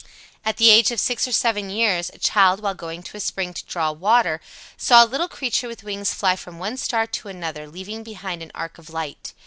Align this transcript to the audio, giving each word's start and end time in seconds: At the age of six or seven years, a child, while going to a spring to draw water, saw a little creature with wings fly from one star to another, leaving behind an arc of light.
At 0.43 0.57
the 0.57 0.71
age 0.71 0.89
of 0.89 0.99
six 0.99 1.27
or 1.27 1.31
seven 1.31 1.69
years, 1.69 2.09
a 2.11 2.17
child, 2.17 2.59
while 2.59 2.73
going 2.73 3.03
to 3.03 3.17
a 3.17 3.19
spring 3.19 3.53
to 3.53 3.63
draw 3.65 3.91
water, 3.91 4.41
saw 4.75 5.03
a 5.05 5.05
little 5.05 5.27
creature 5.29 5.67
with 5.67 5.83
wings 5.83 6.11
fly 6.11 6.35
from 6.35 6.57
one 6.57 6.77
star 6.77 7.05
to 7.05 7.27
another, 7.27 7.67
leaving 7.67 8.01
behind 8.01 8.41
an 8.41 8.49
arc 8.55 8.79
of 8.79 8.89
light. 8.89 9.35